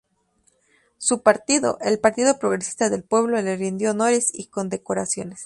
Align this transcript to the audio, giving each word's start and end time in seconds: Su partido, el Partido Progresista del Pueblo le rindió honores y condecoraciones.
Su 0.97 1.21
partido, 1.21 1.77
el 1.79 1.99
Partido 1.99 2.39
Progresista 2.39 2.89
del 2.89 3.03
Pueblo 3.03 3.39
le 3.39 3.55
rindió 3.55 3.91
honores 3.91 4.31
y 4.33 4.47
condecoraciones. 4.47 5.39